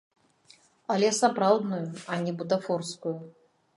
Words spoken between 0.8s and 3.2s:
Але сапраўдную, а не бутафорскую.